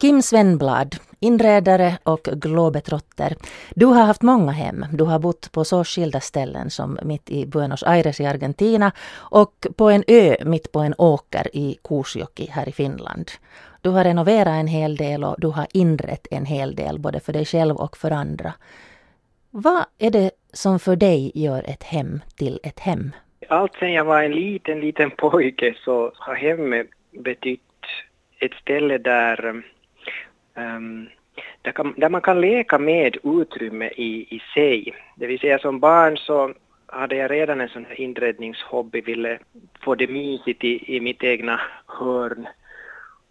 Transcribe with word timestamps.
Kim 0.00 0.22
Svenblad, 0.22 0.96
inredare 1.20 1.98
och 2.02 2.22
globetrotter. 2.22 3.36
Du 3.74 3.86
har 3.86 4.02
haft 4.02 4.22
många 4.22 4.52
hem. 4.52 4.84
Du 4.92 5.04
har 5.04 5.18
bott 5.18 5.52
på 5.52 5.64
så 5.64 5.84
skilda 5.84 6.20
ställen 6.20 6.70
som 6.70 6.98
mitt 7.02 7.30
i 7.30 7.46
Buenos 7.46 7.82
Aires 7.82 8.20
i 8.20 8.26
Argentina 8.26 8.92
och 9.30 9.66
på 9.76 9.90
en 9.90 10.04
ö 10.08 10.36
mitt 10.44 10.72
på 10.72 10.80
en 10.80 10.94
åker 10.98 11.56
i 11.56 11.78
Kuusjoki 11.84 12.50
här 12.50 12.68
i 12.68 12.72
Finland. 12.72 13.30
Du 13.80 13.90
har 13.90 14.04
renoverat 14.04 14.60
en 14.60 14.66
hel 14.66 14.96
del 14.96 15.24
och 15.24 15.36
du 15.38 15.46
har 15.46 15.66
inrett 15.72 16.26
en 16.30 16.46
hel 16.46 16.74
del 16.74 16.98
både 16.98 17.20
för 17.20 17.32
dig 17.32 17.44
själv 17.44 17.76
och 17.76 17.96
för 17.96 18.10
andra. 18.10 18.52
Vad 19.50 19.84
är 19.98 20.10
det 20.10 20.30
som 20.52 20.78
för 20.78 20.96
dig 20.96 21.32
gör 21.34 21.62
ett 21.70 21.82
hem 21.82 22.20
till 22.36 22.60
ett 22.62 22.80
hem? 22.80 23.10
Allt 23.48 23.74
sedan 23.74 23.92
jag 23.92 24.04
var 24.04 24.22
en 24.22 24.32
liten, 24.32 24.80
liten 24.80 25.10
pojke 25.10 25.74
så 25.84 26.12
har 26.14 26.34
hemmet 26.34 26.86
betytt 27.10 27.60
ett 28.38 28.54
ställe 28.54 28.98
där 28.98 29.62
um, 30.76 31.08
där, 31.62 31.72
kan, 31.72 31.94
där, 31.96 32.08
man 32.08 32.20
kan 32.20 32.40
leka 32.40 32.78
med 32.78 33.16
utrymme 33.24 33.88
i, 33.88 34.36
i 34.36 34.42
sig. 34.54 34.94
Det 35.16 35.26
vill 35.26 35.40
säga 35.40 35.58
som 35.58 35.80
barn 35.80 36.16
så 36.16 36.54
hade 36.86 37.16
jag 37.16 37.30
redan 37.30 37.60
en 37.60 37.68
sån 37.68 37.84
här 37.84 38.00
inredningshobby, 38.00 39.00
ville 39.00 39.38
få 39.80 39.94
det 39.94 40.06
mysigt 40.06 40.64
i, 40.64 40.96
i 40.96 41.00
mitt 41.00 41.24
egna 41.24 41.60
hörn. 41.86 42.48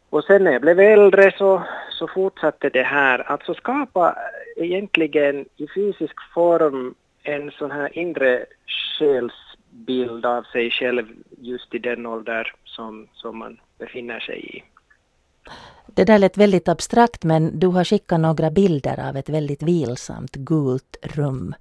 Och 0.10 0.24
sen 0.24 0.44
när 0.44 0.52
jag 0.52 0.62
blev 0.62 0.80
äldre 0.80 1.32
så, 1.38 1.64
så 1.90 2.08
fortsatte 2.08 2.70
det 2.70 2.84
här, 2.84 3.32
alltså 3.32 3.54
skapa 3.54 4.16
egentligen 4.58 5.46
i 5.58 5.68
fysisk 5.76 6.16
form 6.34 6.96
en 7.24 7.52
sån 7.52 7.72
här 7.72 7.98
inre 7.98 8.46
själsbild 8.66 10.26
av 10.26 10.44
sig 10.44 10.72
själv 10.72 11.08
just 11.38 11.76
i 11.76 11.80
den 11.80 12.06
ålder 12.06 12.54
som, 12.64 13.08
som 13.14 13.38
man 13.38 13.60
befinner 13.78 14.20
sig 14.20 14.58
i. 14.58 14.64
Det 15.88 16.06
där 16.06 16.20
lät 16.20 16.38
väldigt 16.38 16.68
abstrakt 16.68 17.24
men 17.24 17.60
du 17.60 17.68
har 17.68 17.84
skickat 17.84 18.20
några 18.20 18.50
bilder 18.52 19.10
av 19.10 19.18
ett 19.18 19.30
väldigt 19.30 19.64
vilsamt 19.64 20.36
gult 20.36 20.98
rum. 21.02 21.56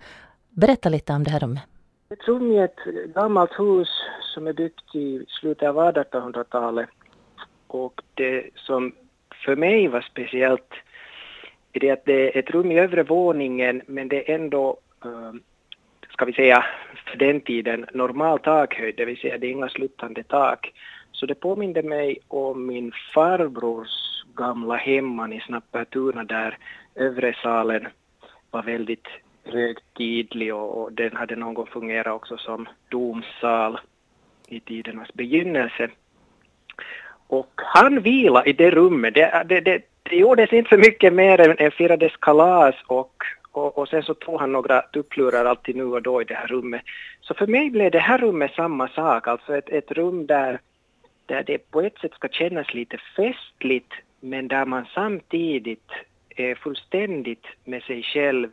Berätta 0.51 0.89
lite 0.89 1.13
om 1.13 1.25
det 1.25 1.31
här 1.31 1.41
rummet. 1.41 1.63
Ett 2.11 2.29
rum 2.29 2.53
i 2.53 2.59
ett 2.59 2.79
gammalt 3.15 3.59
hus 3.59 3.89
som 4.35 4.47
är 4.47 4.53
byggt 4.53 4.95
i 4.95 5.25
slutet 5.29 5.69
av 5.69 5.77
1800-talet. 5.77 6.89
Och 7.67 8.03
det 8.15 8.51
som 8.55 8.93
för 9.45 9.57
mig 9.57 9.89
var 9.89 10.01
speciellt 10.01 10.73
är 11.73 11.81
det 11.81 11.91
att 11.91 12.05
det 12.05 12.37
är 12.37 12.39
ett 12.39 12.51
rum 12.51 12.73
i 12.73 12.79
övre 12.79 13.03
våningen 13.03 13.83
men 13.87 14.09
det 14.09 14.31
är 14.31 14.35
ändå, 14.35 14.79
eh, 15.05 15.33
ska 16.13 16.25
vi 16.25 16.33
säga, 16.33 16.65
för 17.07 17.19
den 17.19 17.41
tiden 17.41 17.87
normal 17.95 18.39
takhöjd, 18.39 18.95
det 18.97 19.05
vill 19.05 19.21
säga 19.21 19.39
det 19.39 19.47
är 19.47 19.51
inga 19.51 19.69
sluttande 19.69 20.23
tak. 20.23 20.73
Så 21.21 21.27
det 21.27 21.35
påminde 21.35 21.83
mig 21.83 22.19
om 22.29 22.67
min 22.67 22.93
farbrors 23.15 24.25
gamla 24.35 24.77
hemman 24.77 25.33
i 25.33 25.41
Snappertuna 25.41 26.25
där 26.25 26.59
övre 26.95 27.35
salen 27.43 27.89
var 28.51 28.63
väldigt 28.63 29.09
högtidlig 29.45 30.55
och, 30.55 30.83
och 30.83 30.93
den 30.93 31.17
hade 31.17 31.37
någon 31.37 31.55
gång 31.55 31.67
fungerat 31.67 32.15
också 32.15 32.37
som 32.37 32.69
domsal 32.89 33.81
i 34.49 34.61
tidernas 34.61 35.15
begynnelse. 35.15 35.89
Och 37.27 37.53
han 37.57 38.01
vila 38.01 38.45
i 38.45 38.53
det 38.53 38.71
rummet. 38.71 39.15
Det, 39.15 39.45
det, 39.49 39.61
det, 39.61 39.83
det 40.03 40.17
gjordes 40.17 40.53
inte 40.53 40.71
så 40.71 40.77
mycket 40.77 41.13
mer 41.13 41.41
än, 41.41 41.59
än 41.59 41.71
firades 41.71 42.17
kalas 42.17 42.75
och, 42.87 43.15
och, 43.53 43.79
och 43.79 43.89
sen 43.89 44.03
så 44.03 44.15
tog 44.15 44.41
han 44.41 44.53
några 44.53 44.83
tupplurar 44.83 45.45
alltid 45.45 45.77
nu 45.77 45.85
och 45.85 46.03
då 46.03 46.23
i 46.23 46.25
det 46.25 46.35
här 46.35 46.47
rummet. 46.47 46.83
Så 47.21 47.35
för 47.35 47.47
mig 47.47 47.71
blev 47.71 47.91
det 47.91 47.99
här 47.99 48.19
rummet 48.19 48.53
samma 48.53 48.89
sak, 48.89 49.29
alltså 49.29 49.57
ett, 49.57 49.69
ett 49.69 49.91
rum 49.91 50.27
där, 50.27 50.61
där 51.29 51.43
det 51.43 51.71
på 51.71 51.81
ett 51.81 51.99
sätt 51.99 52.15
ska 52.15 52.29
kännas 52.29 52.75
lite 52.75 52.99
festligt 53.17 53.93
men 54.21 54.49
där 54.49 54.65
man 54.65 54.87
samtidigt 54.95 55.91
är 56.29 56.55
fullständigt 56.55 57.47
med 57.65 57.83
sig 57.83 58.03
själv 58.03 58.49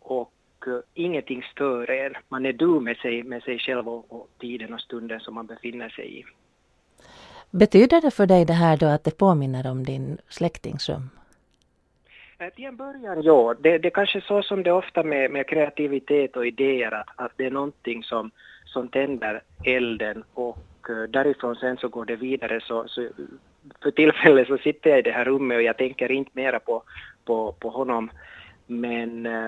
och 0.00 0.32
uh, 0.66 0.80
ingenting 0.94 1.42
stör 1.42 1.90
en. 1.90 2.14
Man 2.28 2.46
är 2.46 2.52
du 2.52 2.80
med 2.80 2.96
sig, 2.96 3.22
med 3.22 3.42
sig 3.42 3.58
själv 3.58 3.88
och, 3.88 4.12
och 4.12 4.28
tiden 4.38 4.74
och 4.74 4.80
stunden 4.80 5.20
som 5.20 5.34
man 5.34 5.46
befinner 5.46 5.88
sig 5.88 6.18
i. 6.18 6.24
Betyder 7.50 8.00
det 8.00 8.10
för 8.10 8.26
dig 8.26 8.44
det 8.44 8.52
här 8.52 8.76
då 8.76 8.86
att 8.86 9.04
det 9.04 9.18
påminner 9.18 9.70
om 9.70 9.84
din 9.84 10.18
släktingsrum? 10.28 11.10
Till 12.56 12.64
en 12.64 12.76
början, 12.76 13.22
ja. 13.22 13.54
Det, 13.60 13.78
det 13.78 13.88
är 13.88 13.90
kanske 13.90 14.20
så 14.20 14.42
som 14.42 14.62
det 14.62 14.72
ofta 14.72 15.02
med, 15.02 15.30
med 15.30 15.46
kreativitet 15.46 16.36
och 16.36 16.46
idéer, 16.46 16.94
att, 16.94 17.08
att 17.16 17.32
det 17.36 17.46
är 17.46 17.50
någonting 17.50 18.02
som, 18.02 18.30
som 18.64 18.88
tänder 18.88 19.42
elden 19.64 20.24
och 20.34 20.58
och 20.82 20.90
eh, 20.90 21.02
därifrån 21.02 21.56
sen 21.56 21.76
så 21.76 21.88
går 21.88 22.04
det 22.04 22.16
vidare. 22.16 22.60
Så, 22.60 22.88
så 22.88 23.08
för 23.82 23.90
tillfället 23.90 24.48
så 24.48 24.58
sitter 24.58 24.90
jag 24.90 24.98
i 24.98 25.02
det 25.02 25.12
här 25.12 25.24
rummet 25.24 25.56
och 25.56 25.62
jag 25.62 25.76
tänker 25.76 26.12
inte 26.12 26.30
mera 26.34 26.60
på, 26.60 26.82
på, 27.24 27.52
på 27.52 27.70
honom. 27.70 28.10
Men 28.66 29.26
eh, 29.26 29.46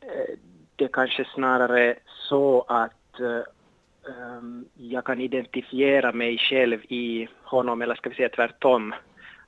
eh, 0.00 0.34
det 0.76 0.84
är 0.84 0.88
kanske 0.88 1.24
snarare 1.34 1.94
så 2.06 2.64
att 2.68 3.20
ehm, 3.20 4.64
jag 4.74 5.04
kan 5.04 5.20
identifiera 5.20 6.12
mig 6.12 6.38
själv 6.38 6.80
i 6.88 7.28
honom, 7.42 7.82
eller 7.82 7.94
ska 7.94 8.10
vi 8.10 8.16
säga 8.16 8.28
tvärtom, 8.28 8.94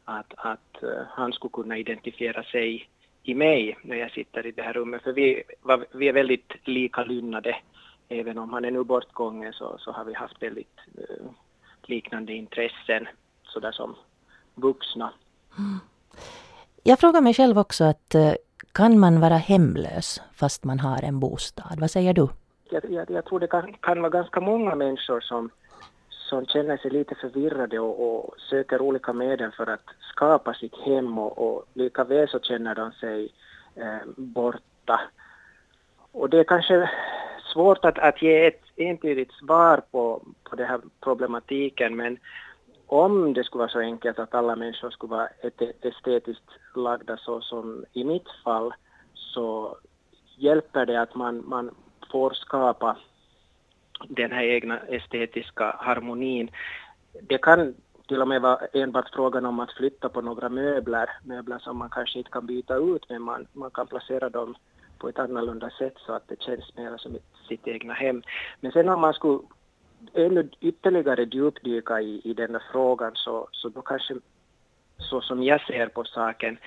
att, 0.04 0.34
att 0.36 0.82
han 1.08 1.32
skulle 1.32 1.52
kunna 1.52 1.78
identifiera 1.78 2.42
sig 2.42 2.88
i 3.22 3.34
mig 3.34 3.78
när 3.82 3.96
jag 3.96 4.10
sitter 4.10 4.46
i 4.46 4.52
det 4.52 4.62
här 4.62 4.72
rummet. 4.72 5.02
För 5.02 5.12
vi, 5.12 5.42
vi 5.92 6.08
är 6.08 6.12
väldigt 6.12 6.52
lika 6.64 7.04
lynnade. 7.04 7.56
Även 8.08 8.38
om 8.38 8.52
han 8.52 8.64
är 8.64 8.70
nu 8.70 8.84
bortgången 8.84 9.52
så, 9.52 9.78
så 9.78 9.92
har 9.92 10.04
vi 10.04 10.14
haft 10.14 10.42
väldigt 10.42 10.78
uh, 10.98 11.26
liknande 11.82 12.32
intressen, 12.32 13.08
sådär 13.44 13.72
som 13.72 13.94
vuxna. 14.54 15.12
Mm. 15.58 15.78
Jag 16.82 16.98
frågar 16.98 17.20
mig 17.20 17.34
själv 17.34 17.58
också 17.58 17.84
att 17.84 18.14
uh, 18.14 18.32
kan 18.72 18.98
man 18.98 19.20
vara 19.20 19.36
hemlös 19.36 20.22
fast 20.34 20.64
man 20.64 20.80
har 20.80 21.02
en 21.02 21.20
bostad? 21.20 21.80
Vad 21.80 21.90
säger 21.90 22.14
du? 22.14 22.28
jag, 22.70 22.84
jag, 22.90 23.10
jag 23.10 23.24
tror 23.24 23.40
det 23.40 23.46
kan, 23.46 23.72
kan 23.72 24.00
vara 24.00 24.10
ganska 24.10 24.40
många 24.40 24.74
människor 24.74 25.20
som, 25.20 25.50
som 26.08 26.46
känner 26.46 26.76
sig 26.76 26.90
lite 26.90 27.14
förvirrade 27.14 27.78
och, 27.78 28.26
och 28.26 28.34
söker 28.50 28.82
olika 28.82 29.12
medel 29.12 29.52
för 29.52 29.66
att 29.66 29.84
skapa 30.12 30.54
sitt 30.54 30.76
hem 30.76 31.18
och, 31.18 31.38
och 31.38 31.64
lika 31.74 32.04
väl 32.04 32.28
så 32.28 32.40
känner 32.40 32.74
de 32.74 32.92
sig 32.92 33.32
eh, 33.74 34.08
borta. 34.16 35.00
Och 36.12 36.30
det 36.30 36.38
är 36.38 36.44
kanske 36.44 36.90
svårt 37.56 37.84
att, 37.84 37.98
att 37.98 38.22
ge 38.22 38.46
ett 38.46 38.62
entydigt 38.76 39.32
svar 39.32 39.82
på, 39.90 40.22
på 40.44 40.56
den 40.56 40.66
här 40.66 40.80
problematiken 41.00 41.96
men 41.96 42.18
om 42.86 43.34
det 43.34 43.44
skulle 43.44 43.60
vara 43.60 43.68
så 43.68 43.80
enkelt 43.80 44.18
att 44.18 44.34
alla 44.34 44.56
människor 44.56 44.90
skulle 44.90 45.10
vara 45.10 45.28
estetiskt 45.82 46.50
lagda 46.74 47.16
så 47.16 47.40
som 47.40 47.84
i 47.92 48.04
mitt 48.04 48.28
fall 48.44 48.74
så 49.14 49.76
hjälper 50.36 50.86
det 50.86 51.00
att 51.00 51.14
man, 51.14 51.44
man 51.48 51.70
får 52.12 52.30
skapa 52.30 52.96
den 54.08 54.32
här 54.32 54.44
egna 54.44 54.78
estetiska 54.78 55.76
harmonin. 55.78 56.50
Det 57.22 57.38
kan 57.38 57.74
till 58.08 58.22
och 58.22 58.28
med 58.28 58.42
vara 58.42 58.66
enbart 58.72 59.14
frågan 59.14 59.46
om 59.46 59.60
att 59.60 59.72
flytta 59.72 60.08
på 60.08 60.20
några 60.20 60.48
möbler, 60.48 61.10
möbler 61.24 61.58
som 61.58 61.76
man 61.76 61.90
kanske 61.90 62.18
inte 62.18 62.30
kan 62.30 62.46
byta 62.46 62.76
ut 62.76 63.08
men 63.08 63.22
man, 63.22 63.46
man 63.52 63.70
kan 63.70 63.86
placera 63.86 64.28
dem 64.28 64.54
på 64.98 65.08
ett 65.08 65.18
annorlunda 65.18 65.70
sätt 65.70 65.94
så 66.06 66.12
att 66.12 66.28
det 66.28 66.42
känns 66.42 66.76
mer 66.76 66.96
som 66.96 67.18
sitt 67.48 67.68
egna 67.68 67.94
hem. 67.94 68.22
Men 68.60 68.72
sen 68.72 68.88
om 68.88 69.00
man 69.00 69.14
skulle 69.14 69.38
ännu 70.12 70.48
ytterligare 70.60 71.24
djupdyka 71.24 72.00
i, 72.00 72.20
i 72.24 72.34
den 72.34 72.50
här 72.50 72.62
frågan 72.72 73.12
så, 73.14 73.48
så 73.52 73.68
då 73.68 73.82
kanske 73.82 74.14
så 74.98 75.20
som 75.20 75.42
jag 75.42 75.60
ser 75.60 75.86
på 75.86 76.04
saken 76.04 76.58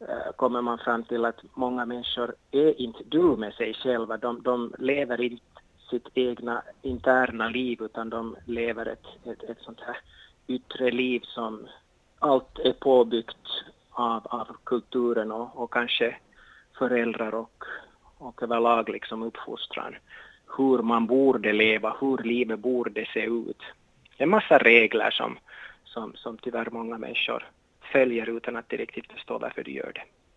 eh, 0.00 0.32
kommer 0.36 0.62
man 0.62 0.78
fram 0.78 1.04
till 1.04 1.24
att 1.24 1.40
många 1.54 1.86
människor 1.86 2.34
är 2.50 2.80
inte 2.80 3.04
du 3.04 3.36
med 3.36 3.54
sig 3.54 3.74
själva. 3.74 4.16
De, 4.16 4.42
de 4.42 4.74
lever 4.78 5.20
inte 5.20 5.42
sitt 5.90 6.08
egna 6.14 6.62
interna 6.82 7.48
liv 7.48 7.82
utan 7.82 8.10
de 8.10 8.36
lever 8.44 8.86
ett, 8.86 9.06
ett, 9.24 9.42
ett 9.42 9.60
sånt 9.60 9.80
här 9.80 9.96
yttre 10.46 10.90
liv 10.90 11.20
som 11.24 11.66
allt 12.18 12.58
är 12.58 12.72
påbyggt 12.72 13.46
av, 13.90 14.26
av 14.26 14.56
kulturen 14.64 15.32
och, 15.32 15.62
och 15.62 15.72
kanske 15.72 16.16
föräldrar 16.80 17.34
och, 17.34 17.64
och 18.18 18.42
överlag 18.42 18.88
liksom 18.88 19.22
uppfostran. 19.22 19.94
Hur 20.56 20.78
man 20.82 21.06
borde 21.06 21.52
leva, 21.52 21.96
hur 22.00 22.18
livet 22.18 22.58
borde 22.58 23.06
se 23.14 23.24
ut. 23.24 23.62
Det 24.16 24.22
är 24.22 24.26
en 24.26 24.30
massa 24.30 24.58
regler 24.58 25.10
som, 25.10 25.38
som, 25.84 26.14
som 26.14 26.38
tyvärr 26.38 26.68
många 26.70 26.98
människor 26.98 27.42
följer 27.92 28.36
utan 28.36 28.56
att 28.56 28.68
de 28.68 28.76
riktigt 28.76 29.12
förstår 29.12 29.38
varför 29.38 29.64
de 29.64 29.72
gör 29.72 29.92
det. 29.94 30.04